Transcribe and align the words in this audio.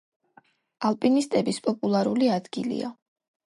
ალპინისტების 0.91 1.61
პოპულარული 1.69 2.33
ადგილია. 2.41 2.95